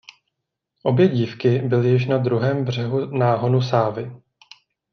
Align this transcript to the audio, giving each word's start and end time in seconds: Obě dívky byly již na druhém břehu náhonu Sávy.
Obě 0.83 1.07
dívky 1.07 1.59
byly 1.59 1.89
již 1.89 2.05
na 2.05 2.17
druhém 2.17 2.65
břehu 2.65 3.05
náhonu 3.05 3.61
Sávy. 3.61 4.11